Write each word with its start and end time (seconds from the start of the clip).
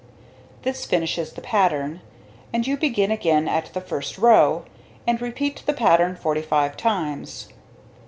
This 0.63 0.83
finishes 0.87 1.31
the 1.31 1.41
pattern; 1.41 2.01
and 2.51 2.65
you 2.65 2.75
begin 2.75 3.11
again 3.11 3.47
at 3.47 3.71
the 3.75 3.79
first 3.81 4.17
row, 4.17 4.65
and 5.05 5.21
repeat 5.21 5.61
the 5.67 5.73
pattern 5.73 6.15
45 6.15 6.75
times. 6.75 7.49